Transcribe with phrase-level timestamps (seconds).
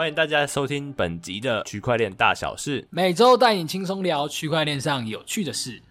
[0.00, 5.82] 欢迎大家收听本集的区块链大小事，每周带你轻松聊区块链上有趣的事。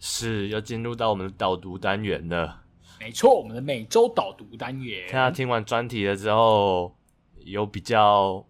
[0.00, 2.62] 是要进入到我们的导读单元了。
[2.98, 5.06] 没错，我们的每周导读单元。
[5.10, 6.96] 看他听完专题了之后，
[7.44, 8.42] 有比较，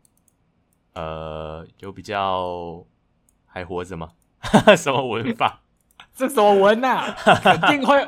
[0.92, 2.86] 呃，有比较
[3.44, 4.10] 还活着吗？
[4.78, 5.62] 什么文法？
[6.14, 7.12] 这什么文啊？
[7.42, 8.06] 肯定会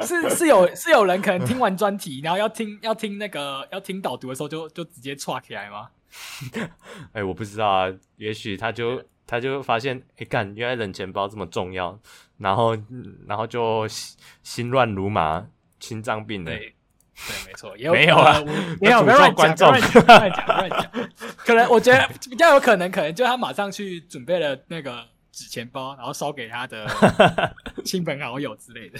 [0.00, 5.90] 是是有是有人可能听完专题，然后要听要听那个要听导读的时候就，就就直接岔起来吗？
[7.12, 7.92] 哎、欸，我不知道啊。
[8.16, 11.98] 也许他就他就发现，哎、欸，干，原来冷钱包这么重要，
[12.38, 12.76] 然后
[13.26, 13.86] 然后就
[14.42, 15.46] 心乱如麻，
[15.78, 16.52] 心脏病的。
[16.52, 16.74] 对，
[17.28, 18.42] 对，没错，也有没有啊，
[18.80, 20.90] 没有，没有乱讲，乱讲，乱讲，乱讲。
[21.38, 25.06] 可能我觉得比较有可能，可能就他马上去准备了那个。
[25.32, 26.86] 纸钱包，然后烧给他的
[27.86, 28.98] 亲朋好友之类的。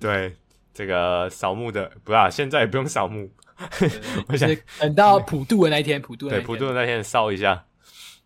[0.00, 0.34] 对，
[0.72, 3.30] 这个扫墓的不啊，现在也不用扫墓。
[3.78, 7.66] 对对对 我想等到普渡的那一天，普渡对普渡的那天烧一下，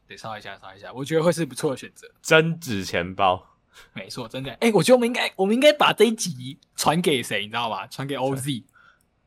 [0.07, 2.11] 得烧一下，烧一下，我觉得会是不错的选择。
[2.23, 3.57] 真纸钱包，
[3.93, 4.51] 没错，真的。
[4.53, 7.87] 哎、欸，我觉得我们应该，我们应该把这一集传给谁，你知道吗？
[7.87, 8.65] 传给 OZ。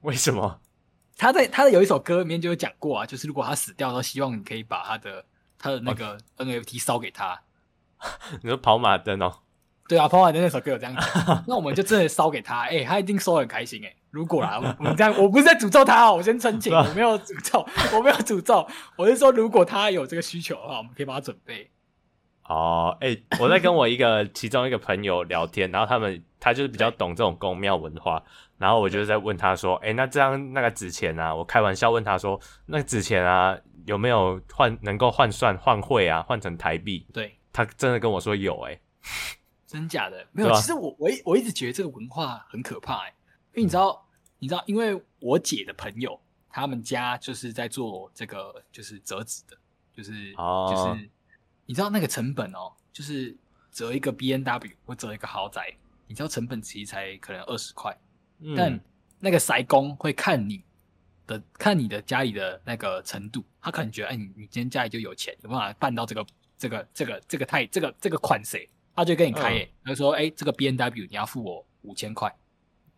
[0.01, 0.61] 为什么？
[1.17, 5.25] 他在他的有一首歌里面就有讲过啊，就是如果他死掉的时候，希望你可以把他的
[5.57, 7.41] 他的那个 NFT 烧给他。
[8.43, 9.39] 你说跑马灯哦？
[9.87, 13.93] 对啊，跑马灯那首歌有这样讲，那我们就真的烧给他，哎、欸，他一定收很开心哎。
[14.11, 21.69] 如果啦，我们这样， 我不是在诅咒他哦，我先澄清，我没有诅咒，我没有诅咒，我是说，如果他有这个需求的话，我们可以帮他准备。
[22.43, 28.21] 哦，哎、欸，我在跟我一个其中一个朋友聊天，然后他们他就是比较懂这种宫庙文化，
[28.57, 37.05] 然后我就在问他说，哎、欸，那这样那个纸钱啊，我开玩笑问他说，那个纸钱啊有没有换能够换算换汇啊，换成台币？
[37.13, 37.33] 对。
[37.53, 38.81] 他真的跟我说有诶、欸，
[39.67, 40.51] 真假的没有。
[40.55, 43.15] 其实我我一我一直觉得这个文化很可怕诶、欸，
[43.53, 44.07] 因为你知道，
[44.39, 46.19] 你知道，因为我姐的朋友
[46.49, 49.57] 他们家就是在做这个，就是折纸的，
[49.93, 51.09] 就是、哦、就是
[51.65, 53.35] 你知道那个成本哦，就是
[53.71, 55.75] 折一个 B N W 或折一个豪宅，
[56.07, 57.95] 你知道成本其实才可能二十块，
[58.39, 58.79] 嗯、但
[59.19, 60.63] 那个筛工会看你
[61.27, 66.25] 的看你的家里的那个程度，他可能觉得哎，你你今天家里就有钱，有办法办到这个。
[66.59, 68.67] 这个这个这个太这个这个款谁？
[68.97, 72.35] 他就跟你开耶，他、嗯、就说：“哎，这个 B N W 你要付我五千块。”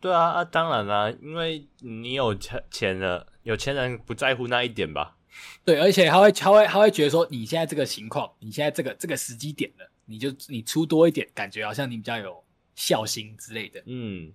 [0.00, 5.18] 对啊，啊，当然啦，因为你有钱钱了，有钱人不在乎那一点吧？
[5.62, 12.42] 对，而且他会他会他会觉得说，你现在这个情况，你现在这个这个时机点了，你就你出多一点，感觉好像你比较有
[12.74, 13.82] 孝心之类的。
[13.84, 14.32] 嗯，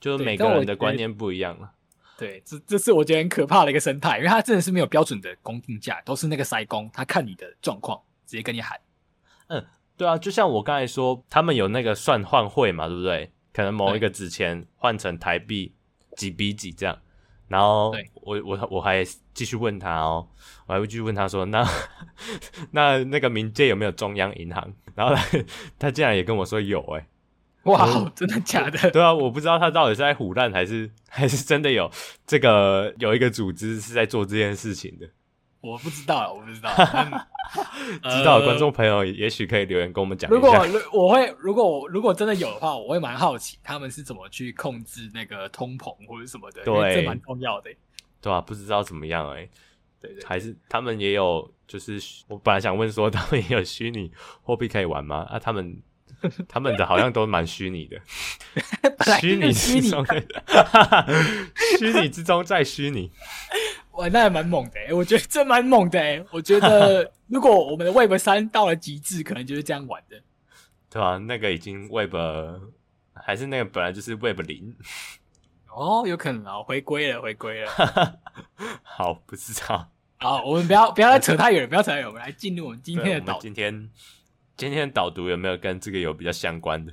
[0.00, 1.72] 就是每个人的观念不一样了。
[2.18, 8.02] 对，这这是我觉得很可怕的一个生态，因为他真的是没有标准的公定价，都是那个塞工，他看你的状况。
[8.24, 8.80] 直接跟你喊，
[9.48, 9.62] 嗯，
[9.96, 13.30] 对啊，就像我刚才说，他们有那个算换汇嘛，对不对？
[13.52, 15.74] 可能某一个纸钱换成台币
[16.16, 16.98] 几比几这样，
[17.48, 19.04] 然后我我我还
[19.34, 20.26] 继续问他哦，
[20.66, 21.62] 我还会继续问他说，那
[22.72, 24.72] 那那个冥界有没有中央银行？
[24.94, 25.38] 然后他
[25.78, 27.06] 他竟然也跟我说有，哎，
[27.64, 27.86] 哇，
[28.16, 28.90] 真的假的？
[28.90, 31.90] 对啊，我不知道他到底是在唬烂还是还是真的有
[32.26, 35.06] 这个有一个组织是在做这件事情的。
[35.62, 36.70] 我不知道，我不知道。
[38.04, 40.34] 知道的观众朋友也许可以留言跟我们讲一下。
[40.34, 40.50] 如果
[40.92, 46.64] 我会，如果我如果真的有的话，我会蛮好奇他们是怎么去控制那个通膨或者什么的。
[46.64, 47.70] 对，这蛮重要的。
[48.20, 49.50] 对啊，不知道怎么样哎、欸。
[50.00, 54.10] 对，对对，还是他们也有，就是我本来想问说， 他们也有虚拟
[54.42, 55.26] 货币可以玩吗？
[55.30, 55.82] 啊，他们
[56.48, 58.00] 他们的好像都蛮虚拟的，
[59.20, 60.04] 虚拟之中，
[61.78, 63.12] 虚拟之中再虚拟。
[64.02, 70.20] 哇，那还蛮猛的、欸、我觉得这蛮猛的、欸、我觉得 如果我们的 Web 三到了极致，可能就是这样玩的，
[70.90, 71.18] 对吧、啊？
[71.18, 72.12] 那个已经 Web
[73.14, 74.74] 还是那个本来就是 Web 零
[75.68, 77.70] 哦，有可能啊，回归了，回归了。
[78.82, 79.88] 好，不知道。
[80.16, 83.38] 好，我们不要不要再扯太远，不要扯太远，我们来进入我们今天的导。
[83.38, 83.88] 今天
[84.56, 86.92] 今天的导读有没有跟这个有比较相关的？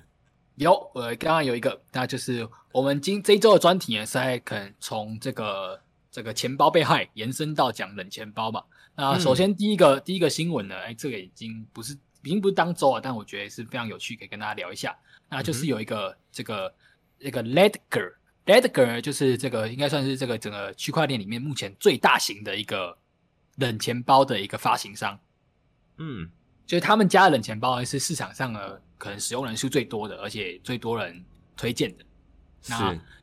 [0.57, 5.81] 有，呃，刚刚有一个，那就是我们今这一周的专题呢，是在可能从这个。
[6.12, 8.64] 这个钱包被害，延伸到讲冷钱包嘛。
[8.96, 14.98] 那首先第一个、嗯、第一个新闻呢，哎，这个已经不是已经不是当周啊，但我觉得是非常有趣，可以跟大家聊一下。
[15.30, 16.74] 那就是有一个、嗯、这个
[17.20, 22.98] 这个 Ledger，Ledger 就是这个应该算是这个整个区块链里面目前最大型的一个
[23.58, 25.18] 冷钱包的一个发行商。
[25.98, 26.30] 嗯，
[26.66, 31.24] 就是他们家的冷钱包是市场上呢可能使用人数最多的，而且最多人
[31.56, 32.04] 推荐的。
[32.62, 32.74] 是。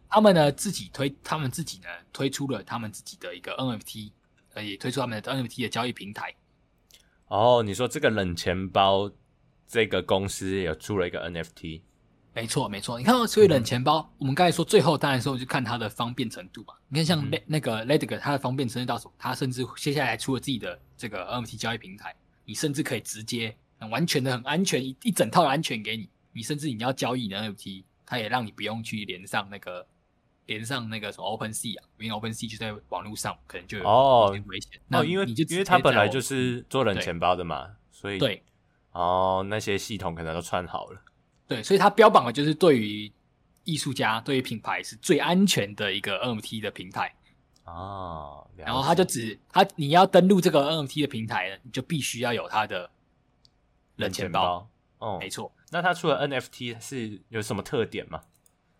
[0.08, 4.10] 他们呢自己推，他们自己呢推出了他们自己的一个 NFT，
[4.54, 6.34] 呃，也推出他们的 NFT 的交易平台。
[7.28, 9.10] 哦，你说这个冷钱包
[9.66, 11.82] 这个公司也出了一个 NFT？
[12.32, 12.98] 没错，没错。
[12.98, 16.74] 你看到所以冷钱包，嗯、我们刚才说最后当然说就看它的方便程度嘛。
[16.88, 19.12] 你看像那那个 Ledger 它的方便程度到什么？
[19.18, 22.14] 它甚至接下来出了自己的这个 NFT 交易平台，
[22.44, 26.08] 你甚至可以直接很完全的很安全一一整套的安全给你。
[26.32, 29.86] 你甚至你要交易的 NFT，它也让你不用去连上那个
[30.46, 34.80] 连上那个什么 OpenSea 啊，因为 OpenSea 就在网络上，可能就有点危险。
[34.90, 38.42] 哦，因为你就因为它本来就是做冷钱包的嘛，所以对
[38.92, 41.00] 哦，那些系统可能都串好了。
[41.46, 43.12] 对，所以它标榜的就是对于
[43.64, 47.14] 艺术家、对于品牌是最安全的一个 NFT 的平台
[47.64, 48.42] 啊。
[48.56, 52.90] 然后它就只它你要登录这个 NFT 的平台呢，你就必须要有它的
[53.96, 54.68] 冷钱包。
[54.98, 55.52] 包哦，没错。
[55.70, 58.22] 那它除了 NFT 是有什么特点吗？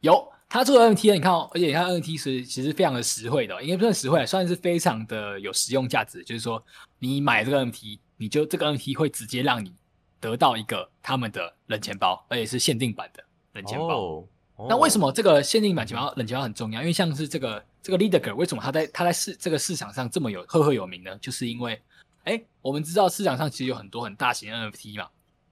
[0.00, 6.22] 有，它除了 NFT 呢，你看哦，而且它 NFT 是其实非常的实惠的，哦，应该不算实惠，算是非常的有实用价值。
[6.24, 6.64] 就是说，
[6.98, 9.74] 你买这个 NFT，你就这个 NFT 会直接让你。
[10.18, 13.22] 得到一个他们的冷钱包，而且是限定版的
[13.52, 13.86] 冷钱包。
[13.86, 14.24] Oh,
[14.56, 14.68] oh.
[14.68, 16.80] 那为什么这个限定版钱包冷钱包很重要？
[16.80, 21.16] 因为像是这个这个 Lideger 为什么他在他在市这个市场上这么有赫赫有名呢？
[21.18, 21.80] 就是因为，
[22.24, 25.08] 哎，我们知道市场上其实有很多很大型 NFT 嘛，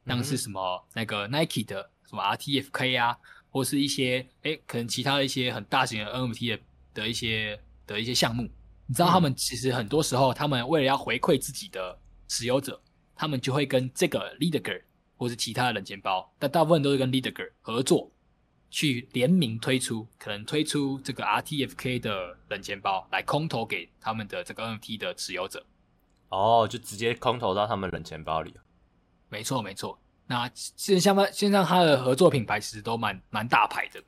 [0.07, 3.19] 像是什么那个 Nike 的什么 RTFK 啊，
[3.55, 6.63] 或是一些哎可能其他的一些很大型的 NFT 的
[6.93, 7.57] 的一些
[7.87, 8.43] 的一些项目。
[8.89, 11.97] 你知道他们其实很多时候，他们为了要回馈自己的
[12.27, 12.81] 持有者。
[13.17, 14.83] 他们就会跟这个 Leaderger
[15.17, 18.11] 或是其他的冷钱包，但大部分都是跟 Leaderger 合作，
[18.73, 25.65] 去联名推出，可能推出这个 RTFK 的冷钱包来空投给他们的这个 NFT 的持有者。
[26.31, 28.53] 哦，就直接空投到他们冷钱包里。
[29.29, 29.97] 没错，没错。
[30.27, 34.03] 那现在现在他的合作品牌其实都蛮蛮大牌的。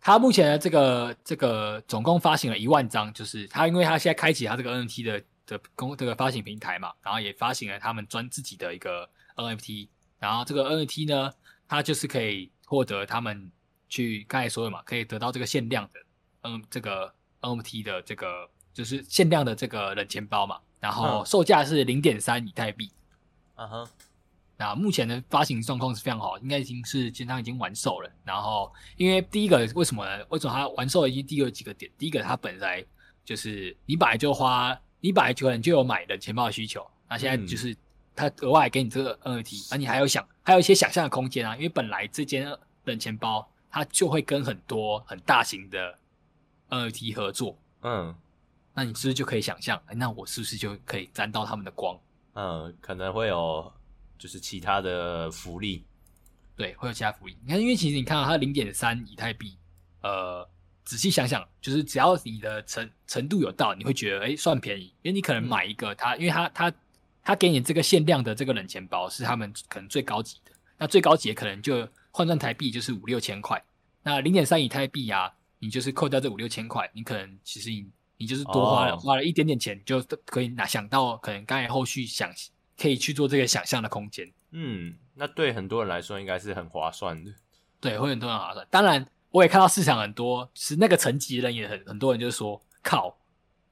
[0.00, 5.22] 他目前的这个这个总共发行了一万张，就是他因为他现在开启他这个 NFT 的。
[5.46, 9.06] 的公这个发行平台嘛，然后也发行了他们专自己的一个
[9.36, 9.88] NFT，
[10.18, 11.30] 然后这个 NFT 呢，
[11.68, 13.52] 它就是可以获得他们
[13.86, 16.00] 去刚才说的嘛，可以得到这个限量的，
[16.44, 17.12] 嗯，这个
[17.42, 22.90] NFT 的这个就是限量的这个冷钱包嘛，然后售价是零点三以太币，
[23.56, 23.88] 嗯哼，
[24.56, 28.10] 那目前的发行状况是非常好，应该已经是基本上已经完售了。
[28.24, 30.24] 然后因为第一个为什么呢？
[30.28, 31.90] 为什么它完售已经第二几个点？
[31.98, 32.84] 第一个它本来
[33.24, 34.78] 就是你本来就花。
[35.00, 37.76] 你本来可能就有买的钱包的需求，那现在就是
[38.16, 42.50] 他额外给你这个 NFT，那你还有想还有一些想象的空间啊，因为本来这间
[42.84, 45.98] 冷钱包它就会跟很多很大型的
[46.70, 48.14] NFT 合作，嗯，
[48.72, 52.00] 那你是不是就可以想象，哎，那我是不是就可以沾到他们的光？
[52.32, 53.70] 嗯，可能会有
[54.18, 55.84] 就是其他的福利，
[56.56, 57.36] 对，会有其他福利。
[57.44, 59.56] 你看，因为其实你看到它零点三以太币，
[60.02, 60.48] 呃。
[60.86, 66.70] 仔细想想，就是只要你的程程度有到，你会觉得哎、欸，算便宜，因为你可能买一个它，因为它它
[67.22, 73.64] 它给你这个限量的这个冷钱包是他们可能最高级的，那最高级的可能就换算台币就是五六千块，
[74.02, 77.86] 那零点三以太币啊，你就是扣掉这五六千块，你可能其实你
[78.18, 82.30] 你就是多花了、哦、花了一点点钱，就可以拿想到可能刚才后续想
[82.78, 84.32] 可以去做这个想象的空间。
[84.50, 87.32] 嗯，那对很多人来说应该是很划算的，
[87.80, 89.06] 对，会很多人划算，当然。
[89.34, 93.18] 我也看到市场很多，是那个层级的人也很很多人就是说，靠，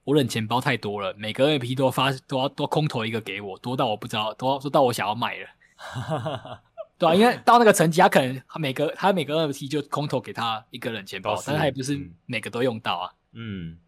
[0.02, 6.60] 我冷钱包太多了，每个 AP 都发都要都空投一个给我，多到我不知道， 多说到我想要卖了，
[6.98, 13.78] 对啊，因为到那个层级，他可能他每个他每个 NFT 就空投给他一个冷钱包，但是他也不是每个都用到啊，嗯，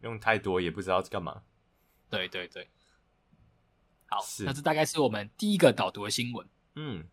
[0.00, 1.42] 用太多也不知道干嘛，
[2.10, 2.66] 对对对，
[4.10, 7.04] 好，是那这大概是我们第一个导读的新闻，嗯，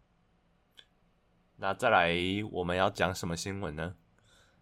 [1.57, 2.13] 那再来
[2.51, 3.95] 我们要讲什么新闻呢？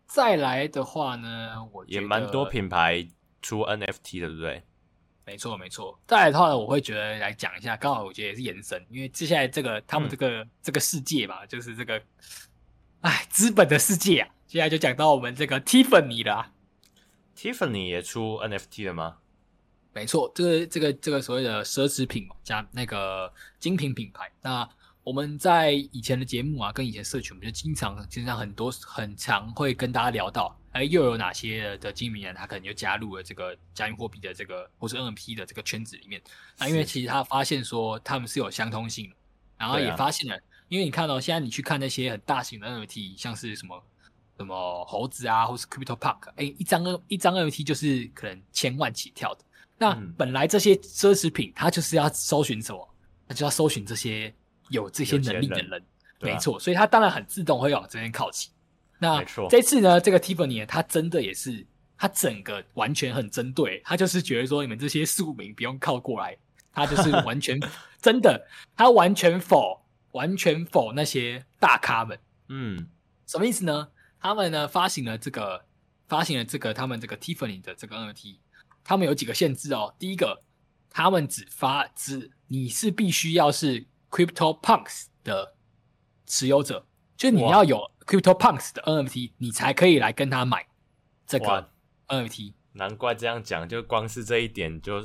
[0.05, 3.07] 再来的话呢，我觉得也蛮多品牌
[3.41, 4.63] 出 NFT 的，对不对？
[5.25, 5.99] 没错，没错。
[6.05, 11.99] 再来的话呢，我会觉得来讲一下，刚好我觉得也是延伸，因为接下来这个他们这个、嗯、这个世界吧，就是这个，
[13.01, 14.29] 哎，资本的世界啊。
[14.45, 16.51] 接下来就讲到我们这个 Tiffany 了。
[17.35, 19.17] Tiffany 也出 NFT 了吗？
[19.95, 24.69] 没错，这个这个这个所谓的奢侈品嘛，加那个精品品牌，那。
[25.05, 36.19] 我们在以前的节目啊，跟以前社群，我们就经常、经常很多、很常会跟大家聊到，哎，又有哪些的精明人，他可能就加入了这个加密货币的这个或是 NFT 的这个圈子里面。
[36.57, 39.15] 那因为其实他发现说他们是有相通性的，
[39.59, 43.79] 然后也发现了，因为你看到、哦、现在你去看那些很大型的 NFT，像是什么
[44.39, 49.45] 什么猴子啊，或是 Crypto Park，哎，一张一张 NFT 就是可能千万起跳的。
[49.77, 52.95] 那本来这些奢侈品，它就是要搜寻什么？
[53.27, 54.33] 它就要搜寻这些。
[54.69, 55.83] 有这些能力的人，人
[56.19, 58.49] 没错，啊、所以它当然很自动会往这边靠齐。
[58.97, 61.63] 那这次呢，这个 Tiffany 他真的也是，
[61.95, 66.35] 他整个完全很针对，他就是觉得说你们这些庶民不用靠过来，
[66.73, 67.59] 他就是完全
[68.01, 69.79] 真的，他完全否
[70.13, 72.17] 完全否那些大咖们，
[72.47, 72.87] 嗯，
[73.27, 73.89] 什么意思呢？
[74.19, 75.63] 他们呢发行了这个
[76.07, 78.37] 发行了这个他们这个 Tiffany 的这个 NFT，
[78.85, 79.93] 他们有几个限制哦。
[79.99, 80.41] 第一个，
[80.89, 85.55] 他们只发只你是必须要是 Crypto Punks 的
[86.27, 86.85] 持有者，
[87.17, 90.65] 就你要有 Crypto Punks 的 NFT，你才可以来跟他买
[91.25, 91.71] 这个
[92.07, 92.53] NFT。
[92.73, 95.01] 难怪这样讲，就光是这一点就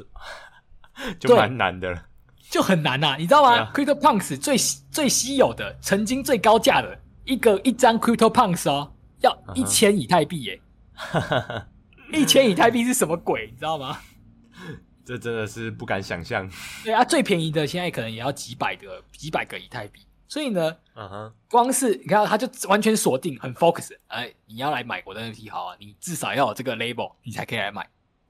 [1.19, 2.07] 就蛮难的了，
[2.51, 4.59] 就很难呐、啊，你知道吗、啊、？Crypto Punks 最
[4.91, 10.61] 最稀有的，曾经最高价的一个一张 Crypto Punks 哦，要一千以太币耶！
[12.13, 12.49] 一千、uh.
[12.51, 13.49] 以太币是什么鬼？
[13.51, 14.01] 你知道吗？
[15.05, 16.49] 这真的是不敢想象。
[16.85, 20.07] 对啊，最便宜的现在可能也要几百个几百个以太币。
[20.29, 21.33] 所以呢，嗯哼、uh，huh.
[21.51, 27.83] 光是你看，他就完全锁定很 focus，哎，你要来买我的 NFT 好啊，你至少要有这个 label，你才可以来买，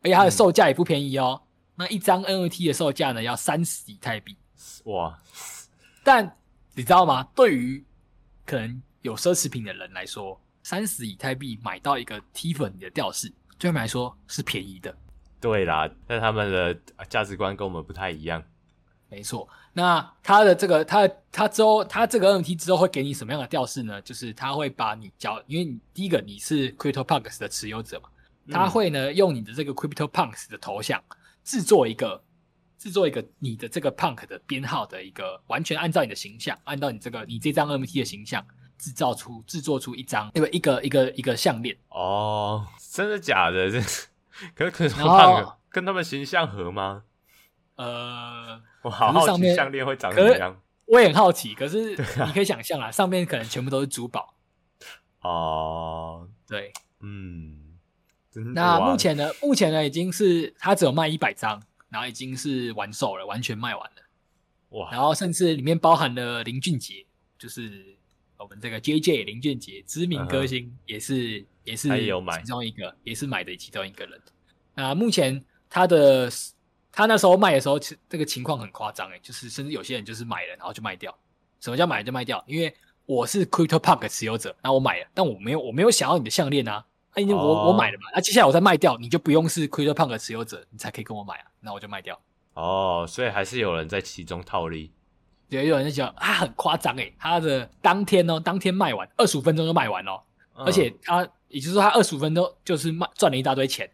[0.03, 1.43] 而且它的售价也不便宜哦。
[1.43, 1.47] 嗯、
[1.77, 4.35] 那一张 NFT 的售价呢，要三十以太币，
[4.85, 5.19] 哇！
[6.03, 6.35] 但
[6.75, 7.23] 你知道吗？
[7.35, 7.85] 对于
[8.47, 14.93] 可能有奢侈品的人来说，三十以太币买到一个 Tiffany 的吊饰，对他们来说是便宜的。
[15.39, 16.75] 对啦，但他们的
[17.09, 18.43] 价值观跟我们不太一样。
[19.09, 19.49] 没错。
[19.73, 24.01] 那他的这个，他他之后，他这个 NFT 之后会给你什么样的调式呢？
[24.03, 28.09] 就是他会把你交，因为你第一个你是 CryptoPunks 的持有者嘛，
[28.51, 31.03] 他会呢用你的这个 CryptoPunks 的头像
[31.45, 32.23] 制作一个
[32.79, 38.45] 制作一个你的这个 Punk 的编号的一个，完全按照你的形象，按照你这个你这张 NFT 的形象
[38.81, 43.71] 制造出制作出一张，因为一个一个一个项链哦，真的假的？
[43.71, 43.81] 这
[44.57, 47.05] 可是可是 Punk 跟他们形象合吗？
[47.77, 48.63] 呃。
[48.83, 50.59] 我好好奇项链会长怎么样？
[50.87, 54.35] 我也很好奇，可是你可以想象啊，上面可能全部都是珠宝。
[55.21, 57.77] 哦，对，嗯。
[58.55, 59.31] 那目前呢？
[59.43, 64.03] 目前呢，已经是它只有卖一百张，然后已经是完售了，完全卖完了。
[64.71, 64.89] 哇！
[64.91, 67.05] 然后甚至里面包含了林俊杰，
[67.39, 67.99] 就是
[68.41, 74.21] 我们这个 JJ 林俊杰，知名歌星，也是也是其中一个，也是买的其中一个人。
[74.75, 76.29] 那目前他的。
[76.93, 81.17] 他那时候卖的时候，其这个情况很夸张诶，就是甚至有些人就是买了，然后就卖掉。
[81.61, 82.43] 什么叫买了就卖掉？
[82.49, 82.75] 因为
[83.07, 92.21] 我是 Crypto Park 持有者，那我买了，但我没有我没有想要你的项链啊，那因为我、哦、我买了嘛，那接下来我再卖掉，你就不用是 CryptoPunk 持有者，你才可以跟我买啊，那我就卖掉。
[92.55, 94.91] 哦，所以还是有人在其中套利。
[95.51, 100.25] 对，有人就讲他，很夸张诶，他的当天哦，当天卖完，二十五分钟就卖完了，
[100.57, 103.91] 嗯、而且他也就是说他二十五分钟就是卖赚了一大堆钱。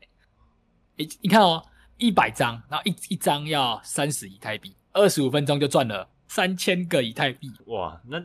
[0.96, 1.62] 你你看哦。
[1.98, 8.22] 一百张，然后一一张要三十以太币，二十五分钟就赚了三千个以太币，哇，那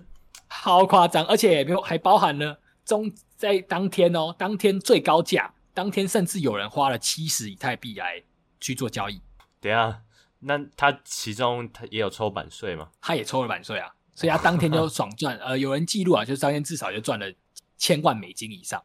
[0.50, 1.24] 好夸张！
[1.26, 8.22] 而且没有还包含了中在当天哦，当天最高价，当天甚至有人花了七十以太币来
[8.60, 9.22] 去做交易。
[9.62, 10.02] 等下，
[10.42, 12.90] 那他其中他也有抽版税吗？
[13.02, 15.38] 他也抽了版税啊，所以他当天就爽赚。
[15.44, 17.32] 呃，有人记录啊，就是当天至少就赚了
[17.78, 18.84] 千万美金以上。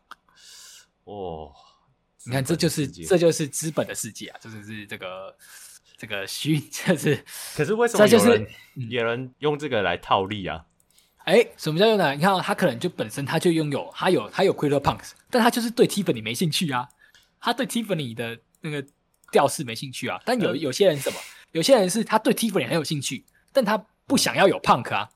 [1.04, 1.52] 哦。
[2.28, 4.38] 你看，这就是这就是资本的世界啊！
[4.42, 5.36] 这就是这个
[5.96, 7.24] 这个虚， 就是。
[7.54, 8.46] 可是为什么有人
[8.90, 10.64] 有人用这个来套利啊？
[11.18, 12.12] 哎、嗯，什么叫用呢？
[12.16, 16.88] 你看，他可能就本身他就拥有，他有他有 CryptoPunks，但他就是对 Tiffany 没兴趣啊。
[17.38, 18.84] 他对 Tiffany 的那个
[19.30, 20.20] 调式没兴趣啊。
[20.24, 21.18] 但有有些人什么？
[21.56, 25.10] 有些人是他对 Tiffany 很有兴趣，但他不想要有 Punk 啊。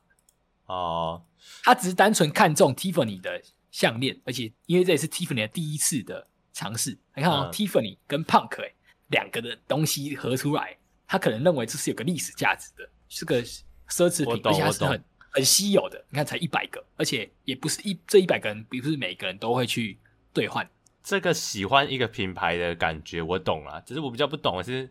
[0.67, 1.23] 哦。
[1.63, 6.27] 他只是单纯看中 Tiffany 的项链，而且因为这也是 Tiffany 的第一次的。
[6.53, 8.71] 尝试，你看啊、Tiffany 跟 Punk 哎，
[9.07, 16.05] 两个的东西合出来，他可能认为这是有个历史价值的，是个奢侈品，而且它是很很稀有的。
[16.11, 19.99] 你看才一百个，而且也不是一这一百个人，并不是每个人都会去
[20.35, 20.69] 兑换。
[21.03, 23.81] 这个喜欢一个品牌的感觉，我懂了。
[23.87, 24.91] 只是我比较不懂的是，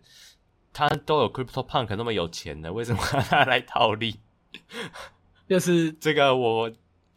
[0.73, 4.19] 他都有 Crypto Punk 那么有钱的，为什么 他来套利？
[5.47, 6.71] 就是这个我。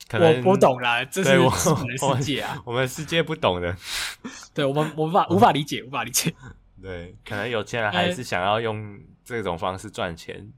[0.08, 3.74] 可能我不懂啦，这是我们的世界啊，我，我们世界不懂的，
[4.52, 6.34] 对我们我无法无法理解，无法理解。
[6.82, 10.36] 对，可能有钱人还是想要用这种方式赚钱。
[10.36, 10.50] 欸、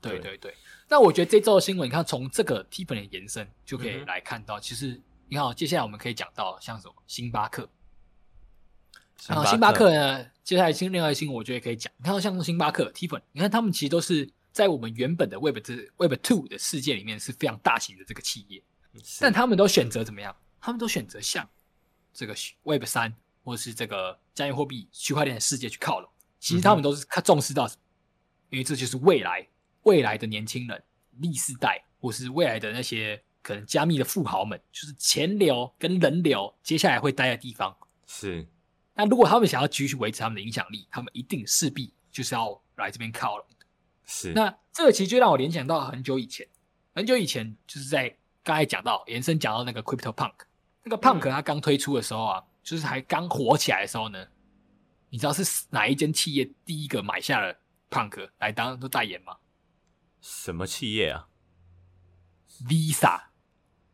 [0.00, 0.54] 对对对，对，
[0.88, 4.98] 那我觉得这周的新闻，你看从这个 Tiffany 的延伸就可以来看到，嗯、其实
[5.28, 7.68] 你看，接下来我们可以讲到像什么星巴克，
[9.28, 11.92] 然后星巴克呢，接下来新另外一个新闻，我觉得可以讲。
[11.96, 18.62] 你看，像星巴克、Tiffany，你看他们其实都是在我们原本的 Web 之 Web Two 的世界里面是非常大型的这个企业。
[19.20, 20.34] 但他们都选择怎么样？
[20.60, 21.48] 他们都选择向
[22.12, 26.08] 这个 Web 三或是这个加密货币区块链的世界去靠拢。
[26.38, 27.80] 其实他们都是看重视到什么？
[28.50, 29.46] 因为这就是未来
[29.82, 30.82] 未来的年轻人、
[31.18, 37.74] 历世代，或是未来的那些可能加密的富豪们，就是钱流跟人流接下来会待的地方。
[38.06, 38.46] 是。
[38.94, 43.46] 那如果他们想要继续维持他们的影响力，他们一定势必就是要来这边靠拢。
[44.04, 44.32] 是。
[44.32, 46.46] 那这个其实就让我联想到很久以前，
[46.94, 48.16] 很久以前就是在。
[48.46, 50.34] 刚才讲到延伸讲到那个 Crypto Punk，
[50.82, 54.22] 那个 Punk 它刚推出的时候啊，嗯、就是还刚火起来的时候呢，
[55.08, 57.56] 你知道是哪一间企业第一个买下了
[57.88, 59.34] Punk 来当做代言吗？
[60.20, 61.28] 什么企业啊
[62.68, 63.22] ？Visa，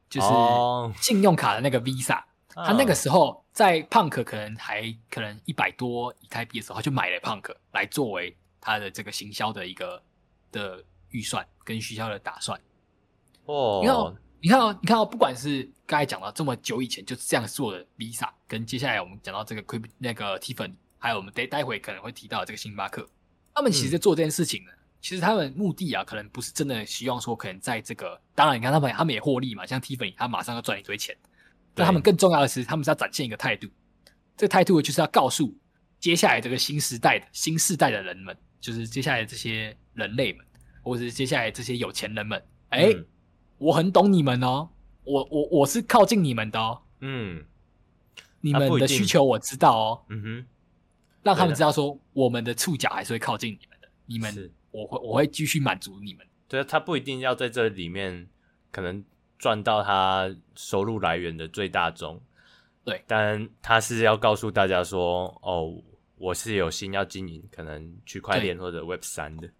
[0.08, 2.76] 就是信用卡的那个 Visa，他、oh.
[2.76, 10.02] 那个时候在 Punk 可能还可能一百多以太币的时候，他就买了 Punk 来作为他的这个行销的一个
[10.52, 12.60] 的预算跟需要的打算。
[13.46, 13.96] 哦、oh.，你看，
[14.40, 23.08] 你看哦，你看哦，不管是刚才讲到这么久以前就是这样做的 Visa，跟接下来我们讲到这个那个 Tiffany，还有我们待待会可能会提到的这个星巴克，
[23.54, 24.70] 他们其实做这件事情呢。
[24.72, 31.16] 嗯其实他们目的啊，可能不是真的希望说，可能在这个，当然你看他们，他们也获利嘛，像 Tiffany，他马上要赚一堆钱。
[31.74, 33.68] 但他们更重要的是，他们是要展现一个态度，
[34.36, 35.56] 这个态度就是要告诉
[35.98, 40.44] 接下来这个新时代的新世代的人们，就是接下来这些人类们，
[40.82, 43.06] 或者是接下来这些有钱人们，哎、嗯，
[43.58, 44.68] 我很懂你们哦，
[45.04, 47.44] 我我我是靠近你们的哦，嗯，
[48.40, 50.46] 你们的需求我知道哦，嗯哼，
[51.22, 54.50] 让他们知道说，我们的触角还是会靠近你们的，你们。
[54.72, 56.24] 我会我会继续满足你们。
[56.46, 58.28] 对，他不一定要在这里面
[58.70, 59.04] 可能
[59.40, 62.22] 赚到他收入来源的最大宗。
[62.84, 65.74] 对，但他是要告诉大家说，哦，
[66.14, 69.50] 我是有心要经营可能区块链或者 Web 三的。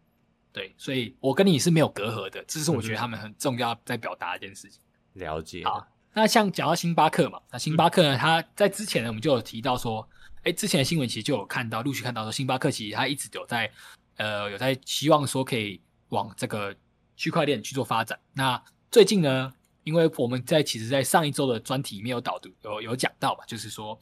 [0.53, 4.81] 对，所以我跟你是没有隔阂的，这是我觉得他们很重要在表达一件事情。
[5.15, 5.65] 了解。
[5.65, 10.09] 好，那像讲到星巴克嘛，那星巴克呢，他、嗯、在之前呢，我们就有提到说，
[10.45, 13.69] 哎，之前的新闻其实就有看到，陆续看到说，星巴克其实他一直有在。
[14.17, 16.77] 呃，有在希望说可以往这个
[17.17, 18.19] 区块链去做发展。
[18.35, 19.51] 那最近呢，
[19.85, 23.99] 因为我们在其实，在上一周的专题里面有导读，有有讲到嘛，就是说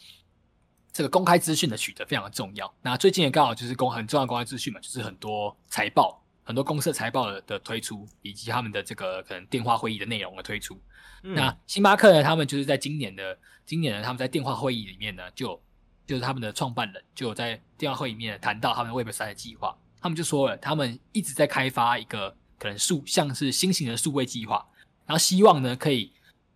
[0.92, 2.72] 这个公开资讯的取得非常的重要。
[2.82, 10.80] 那最近也刚好就是公很重要的公开资讯嘛，就是很多财报、很多公司财报的的推出，以及他们的这个可能电话会议的内容的推出。
[11.22, 15.60] 嗯、那星巴克呢，他们就是在今年的今年呢，他们在电话会议里面呢，就
[16.06, 19.76] 就是他们的创办人就有在电话会议里面谈到他们 Web 三的计划。
[20.00, 24.64] 他们就说了，他们一直在开发一个可能数像是新型的数位计划，
[25.08, 26.12] 然后希望呢可以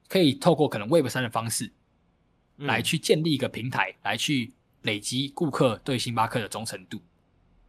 [0.09, 1.73] 可以透过可能 Web 三的方式，
[2.59, 7.01] 来去建立一个平台，嗯、来去累积顾客对星巴克的忠诚度。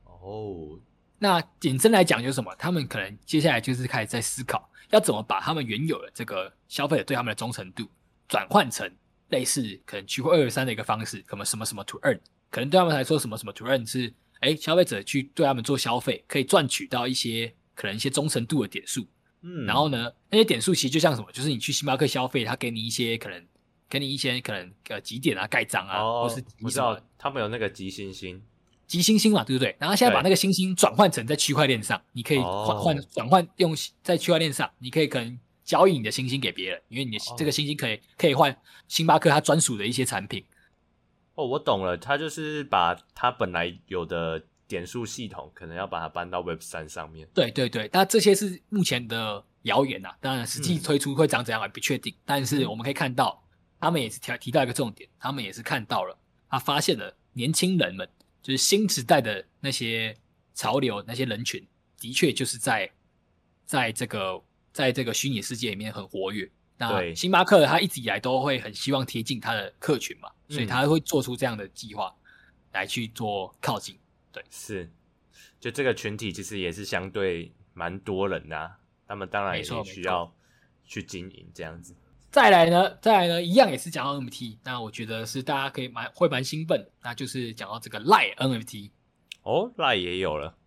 [0.04, 0.78] 哦，
[1.18, 2.54] 那简单来讲就是什么？
[2.56, 7.90] 他们可能接下来就是开始在思考，要怎么把他们原有的这个消费者对他们的忠诚度
[8.28, 8.94] 转换成
[9.30, 12.20] 类似可能区块二三的一个方式，可能什么什么 to earn，
[12.52, 14.14] 可能对他们来说什么什么 to earn 是。
[14.40, 19.08] 哎，消费者去对他们做消费，可以赚取到一些可能一些忠诚度的点数。
[19.44, 23.46] 嗯，然后呢，那些点数其实就像什么，就是你去星巴克消费，他给你一些可能，
[23.90, 28.42] 给你一些可能呃几点啊、盖章啊，哦、或是我知道他们有那个集星星，
[28.88, 29.76] 集星星嘛，对不对？
[29.80, 38.56] 然后现在把那个星星转换成在区块链上，你可以换换转换用在区块链上，你可以可能交易你的星星给别人，因为你的这个星星可以、哦、可以换
[38.88, 40.44] 星巴克它专属的一些产品。
[41.36, 47.28] 哦，我懂了，他就是把他本来有的点数系统，可能要把它搬到 Web 三上面。
[47.34, 52.14] 对对对，那这些是目前的谣言呐，当然实际推出会长怎样还不确定。
[52.14, 52.22] 嗯。
[52.26, 53.44] 但是我们可以看到，
[53.80, 56.18] 他们也是提提到一个重点，他们也是看到了，
[56.50, 58.08] 他发现了年轻人们，
[58.42, 60.16] 就是新时代的那些
[60.54, 61.66] 潮流，那些人群，
[62.00, 62.90] 的确就是在
[63.66, 66.50] 在这个在这个虚拟世界里面很活跃。
[66.78, 72.14] 那星巴克他一直以来都会很希望贴近他的客群嘛，所以他会做出这样的计划
[72.72, 73.96] 来去做靠近。
[74.34, 74.92] 对，是，
[75.60, 78.72] 就这个群体其实也是相对蛮多人呐，啊，
[79.08, 80.36] 他们当然也是需要
[80.84, 81.96] 去经营这样子。
[82.32, 88.90] 再来呢，再来呢，一样也是讲到 NFT，那我觉得是大家可以蛮会蛮兴奋，那就是讲到这个 LINE NFT。
[89.44, 90.58] 哦，LINE 也有了。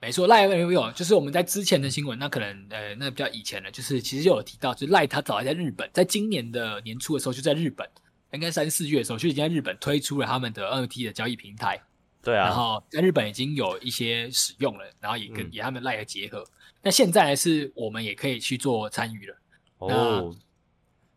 [0.00, 7.88] 没错，LINE 也有，就是我们在之前的新闻，那可能呃，那比较以前的，就是其实就有提到，就是 LINE 它早在日本，在今年的年初的时候就在日本，
[8.32, 11.80] 应该三四月的时候就已经在日本推出了他们的 NFT 的交易平台。
[12.22, 16.44] 对啊，然后在日本已经有一些使用了，然后也跟、嗯、也他们 LINE 结合。
[16.80, 19.36] 那现在是我们也可以去做参与了。
[19.78, 20.36] 哦，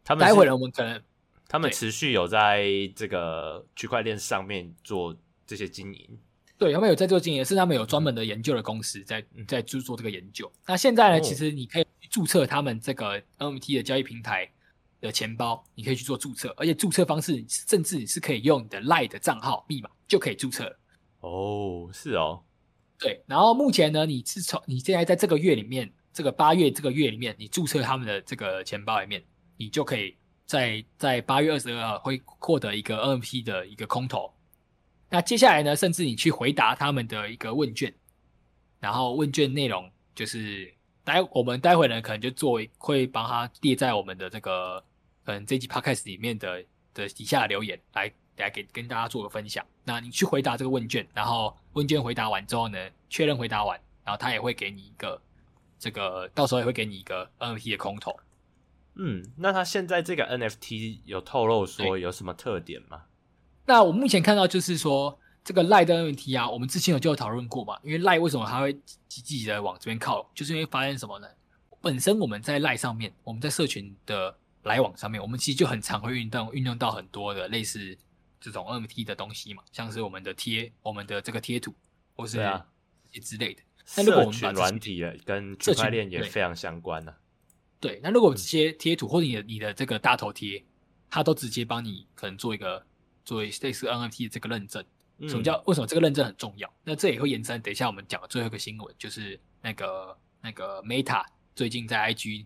[0.04, 1.00] 他们待会儿我们可能
[1.48, 2.65] 他们持续有在
[2.96, 5.15] 这个区块链上面做
[5.46, 6.20] 这些经营。
[6.58, 10.52] 对，他们有在做经营，是他们有专门的研究的公司在在做做这个研究。
[10.65, 14.50] 那现在呢，其实你可以注册他们这个 NFT 的交易平台
[15.02, 20.80] 的钱包，你可以去做注册，而且注册方式甚至是可以用你的 LINE 的账号密码就可以注册了。
[21.26, 22.44] 哦，是哦，
[23.00, 23.24] 对。
[23.26, 29.24] 然后目前呢，你是从你现在在这个月里面，这个八月这个月里面，你注册他们的这个钱包里面，
[29.58, 34.32] 你就可以在在八月二十二号会获得一个 NFT 的一个空投。
[35.10, 37.92] 那接下来呢，甚至你去回答他们的一个问卷，
[38.80, 40.72] 然后问卷内容就是
[41.04, 44.84] 待我们待会呢，可能就作为会帮他列在我们的这个
[45.24, 49.65] 可能这集 podcast 里面的的底下留言来来给跟大家做个分享。
[49.84, 52.78] 那你去回答这个问卷，然后问卷回答完之后呢，
[53.10, 55.21] 确认回答完，然后他也会给你一个
[55.80, 58.15] 这个，到时候也会给你一个 NFT 的空投。
[58.95, 63.04] 嗯，那他现在这个 NFT 有透露说有什么特点吗？
[63.65, 65.19] 那我目前看到就是说。
[65.45, 67.78] 这个赖的 NFT 啊，我们之前有就有讨论过嘛？
[67.84, 68.74] 因为赖为什么它会
[69.08, 71.28] 积极的往这边靠，就是因为发现什么呢？
[71.82, 77.95] 本身我们在赖上面，我们在社群的来往上面，我们其实就很常会运动运用到很多的类似
[78.45, 81.73] 这种 NFT 的东西嘛，像是我们的贴，我们的这个贴图，
[82.15, 82.38] 或是
[83.12, 83.62] 一些之类的。
[83.97, 87.17] 那如果我们把软体跟区块链也非常相关呢、啊。
[87.79, 90.63] 对，那如果这些贴图或者你的你的这个大头贴，
[91.10, 92.86] 它都直接帮你可能做一个
[93.23, 94.84] 作为类似 NFT 的这个认证。
[95.29, 96.71] 什么叫为什么这个认证很重要？
[96.84, 97.62] 那这也会延伸。
[97.62, 101.23] 等一下我们讲的最后一个新闻，就是那个那个 Meta
[101.55, 102.45] 最近在 IG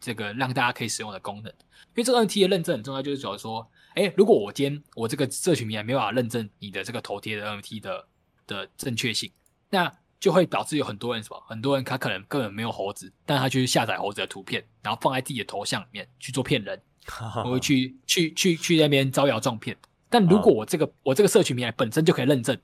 [0.00, 1.52] 这个让大家可以使用的功能。
[1.52, 8.06] 因为这个 NFT 的认证很重要，就是主要说，哎，如果我今天我这个社群平台没办法认证你的这个头贴的 NFT 的
[8.46, 9.30] 的正确性，
[9.70, 16.80] 那就会导致有很多人什么，很多人他可能根本没有猴子，但他去下载猴子的图片，然后放在自己的头像里面去做骗人，
[17.44, 19.76] 我会去去去去那边招摇撞骗。
[20.08, 22.58] 但如果我这个、哦、我这个社群平台本身就可以认证，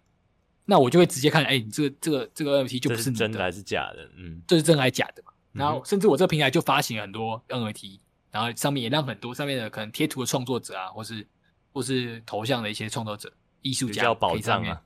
[0.64, 4.10] 那我就会直接看，哎、欸，你这个这个这个 NFT 就不是，你的是真的还是假的？
[4.16, 5.32] 嗯，这是真还是假的嘛？
[5.52, 7.98] 然后甚至我这个平台就发行了很多 NFT，
[8.36, 11.26] 然后上面也让很多上面的可能贴图的创作者啊，或是
[11.72, 14.82] 或是头像的一些创作者、艺术家，保障啊，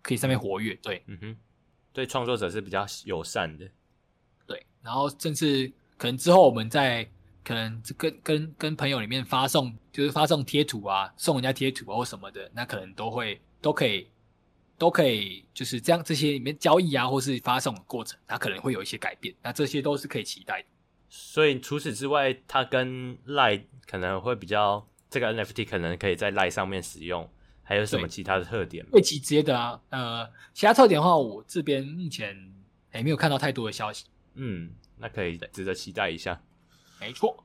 [0.00, 0.74] 可以上面活跃。
[0.76, 1.36] 对，嗯哼，
[1.92, 3.68] 对创作者是比较友善的。
[4.46, 7.06] 对，然后甚至可能之后我们在。
[7.46, 14.08] 可能跟跟跟朋友里面发送，就是发送贴图啊，送人家贴图啊或什么的，那可能都会都可以
[14.78, 20.68] 都可以，就是这样这些里面交易啊，或是发送的过程，它可能会有一些改变，那这些都是可以期待的。
[21.16, 27.30] 所以除此之外，它跟 LINE 可能会比较，这个 NFT 可能可以在 LINE 上面使用，
[27.62, 28.84] 还有什么其他的特点？
[28.90, 32.36] 会直接的啊，呃，其他特点的话，我这边目前
[32.90, 34.06] 还没有看到太多的消息。
[34.34, 36.40] 嗯，那可以值得期待一下。
[37.00, 37.44] 没错，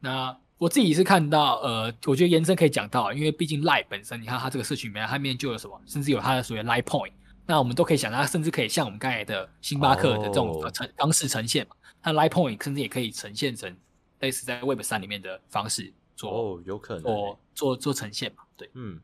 [0.00, 7.12] 那我自己是看到，呃，我觉得延伸可以讲到，因为毕竟 LINE 本身，你看它这个社群里面，它里面就有什么，甚至有它的所谓 LINE Point，
[7.46, 13.76] 那我们都可以想到，它甚至可以像我们刚才的星巴克的这种呈方式呈现嘛，它 LINE Point 甚至也可以呈现成
[14.20, 19.00] 类似在 Web 三里面的方式做，哦，有可能做做做呈现嘛，对，嗯，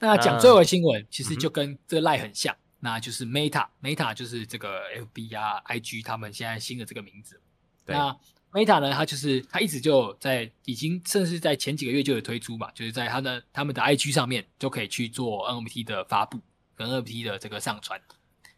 [0.00, 4.80] 那讲最后的新闻，其实就跟这个 LINE 很像，嗯、那就是 Meta，Meta 就是这个
[5.14, 7.40] FB 啊，IG 他们现在新的这个名字，
[7.86, 8.18] 对那。
[8.52, 16.38] Meta 呢，它就是它一直就在已经，甚至在前几个月就有推出嘛，就是在它的他们的 IG 上面就可以去做 NFT 的发布
[16.76, 18.00] 跟 NFT 的这个上传。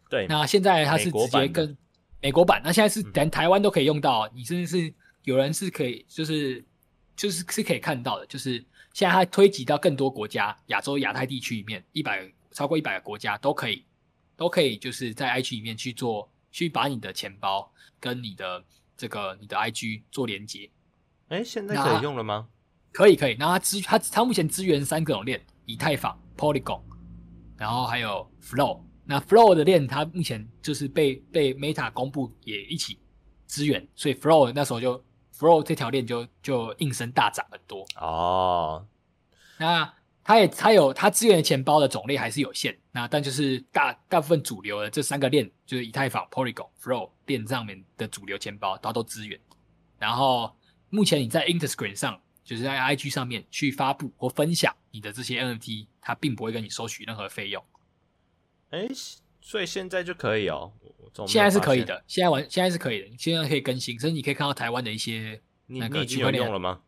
[0.07, 1.75] 对，那现在它是直接跟
[2.21, 6.63] 美国版，那现在是连台湾都可以用到，你甚至是有人是可以，就是
[7.15, 13.85] 就是是可以看到的，就是现在它推及到更多国家，亚洲、亚太地区里面一百超过一百个国家都可以，
[14.35, 18.63] 都可以就是在 IG 里面去做，去把你的钱包跟你的。
[18.99, 20.67] 这个你的 IG 做连接，
[21.27, 22.47] 哎，现在可以用了吗？
[22.91, 23.33] 可以，可以。
[23.37, 26.81] 然后它支它它目前支援三个种链：以太坊、Polygon，
[27.57, 28.81] 然后还有 Flow。
[29.09, 32.99] 那 Flow 的链它目前就是被被 Meta 公布也一起
[33.47, 35.01] 支援，所以 Flow 那时候就
[35.33, 38.85] Flow 这条链就就应声大涨很多哦。
[39.57, 39.93] 那
[40.25, 49.39] 它也它有它支援的钱包的种类还是有限，那但就是大大部分主流的这三个链，就是以太坊、Polygon、Flow 链上面的主流钱包，它都支援。
[49.97, 50.53] 然后
[50.89, 57.63] 目前你在 Interscreen 上，就是在 IG 上面去发布或分享你的这些 NFT，它并不会跟你收取任何费用。
[58.69, 58.87] 哎，
[59.41, 60.71] 所以现在就可以哦？
[61.25, 66.81] 现在是可以的，现在玩现在是可以的，现在可以更新，所以你可以看到台湾的一些那个区块链用了吗？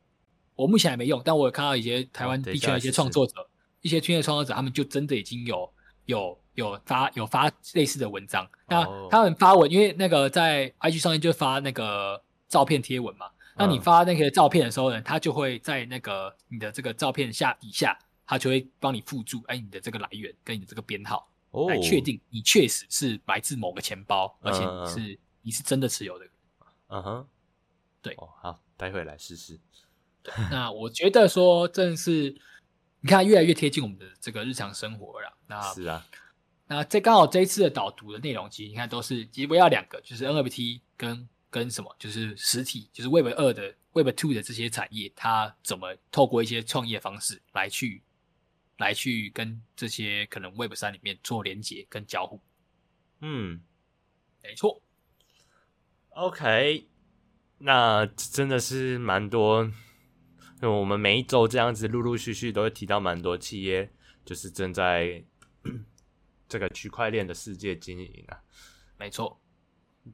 [0.56, 3.34] 我目前还没用，但我有看到一些台湾地区的一些创作者，
[3.82, 5.74] 一些区块创作者，他们就真的已经有
[6.06, 8.48] 有有发有发类似的文章。
[8.68, 13.28] 那他们发文，因为那个在 IG 上面就发那个照片贴文嘛。
[13.56, 21.28] 那你发那个照片的时候呢，他就会在那个你的这个照片下底下，他就会帮你附注，哎，你的这个来源跟你的这个编号，
[21.70, 26.26] 来确定你确实是来自某个钱包，而且你是你是真的持有的。
[26.88, 27.28] 嗯哼，
[28.02, 29.60] 对，好，待会来试试。
[30.52, 32.36] 那我觉得说，正是
[33.02, 35.38] 你看越来越贴近我们的这个日常生活了。
[35.48, 36.06] 那是啊，
[36.68, 48.04] 那这刚好这一次的导读的内容，其实你看都是其实围绕两个，就是 NFT 跟跟什么，就是实体，就是 Web 二的 Web Two 的这些产业，它怎么透过一些创业方式来去
[48.80, 52.42] 来去跟这些可能 Web 三里面做连接跟交互。
[53.20, 53.62] 嗯，
[54.42, 54.82] 没错。
[56.12, 56.88] OK，
[57.60, 59.70] 那真的是蛮多。
[60.62, 63.90] 我们每一周这样子陆陆续续都会提到蛮多企业，
[64.26, 65.24] 就是正在
[66.48, 68.42] 这个区块链的世界经营啊。
[68.98, 69.40] 没错，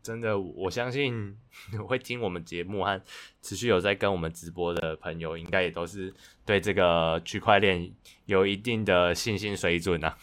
[0.03, 1.37] 真的，我相信
[1.87, 3.01] 会听我们节目和
[3.41, 6.13] 持续有在跟我们直播的朋友，应该也都是
[6.45, 7.91] 对这个区块链
[8.25, 10.17] 有一定的信心水准啊。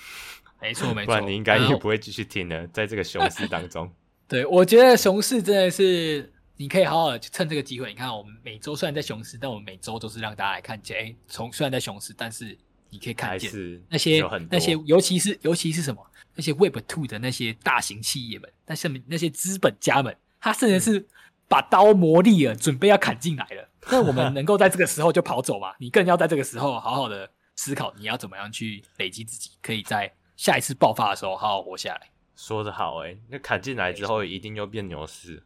[0.61, 3.91] 没错，没错， 不然你应该也不会继续听了，在这个熊市当中。
[4.29, 7.89] 对，我觉得熊市真的是你可以好好的趁这个机会。
[7.91, 10.97] 你看，我们每周虽然在熊市，但我们每周都是让大家来看见。
[10.99, 12.57] 哎，从虽然在熊市，但是
[12.93, 13.51] 你可以看见
[13.89, 21.09] 那些那些，尤其是尤其是什么那些 Web Two 的那些大型企业们，那下面那些资本家们，他甚至是
[21.49, 23.69] 把刀磨利了，准备要砍进来了。
[23.91, 25.73] 那我们能够在这个时候就跑走吗？
[25.81, 30.13] 你更要在这个时候好好的思考，你要怎么样去累积自己，可以在。
[30.35, 32.11] 下一次爆发的时候，好好活下来。
[32.35, 35.41] 说的好，哎，那砍进来之后，一定又变牛市。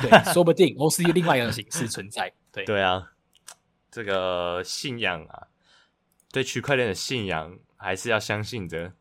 [0.00, 2.32] 对，说不定牛市有另外一种形式存在。
[2.50, 3.12] 对，对啊，
[3.92, 5.46] 这个信仰啊，
[6.32, 8.94] 对区块链的信仰，还是要相信的。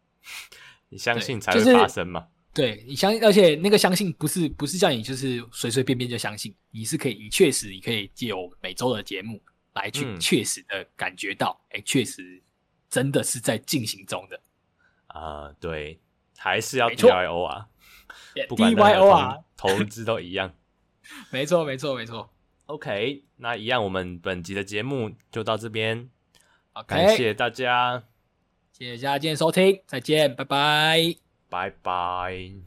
[0.89, 2.27] 你相信才会发生嘛？
[2.53, 9.41] 对，就是、对你相信，而且那个相信不是不是叫你就是随随便便就相信，你是可以，你确实你可以借由每周的节目
[9.73, 12.43] 来去确实的感觉到，哎、嗯，确实
[12.89, 14.41] 真的是在进行中的。
[15.07, 16.01] 啊、呃，对，
[16.37, 17.69] 还是要 DYO 啊，
[18.49, 20.53] 不管 DYO 啊， 投资都一样。
[21.31, 22.29] 没错，没错，没错。
[22.65, 26.09] OK，那一样，我们本集的节目就到这边。
[26.73, 28.03] Okay, 感谢大家，
[28.71, 31.15] 谢谢大家今天收听，再见，拜拜，
[31.49, 32.51] 拜拜。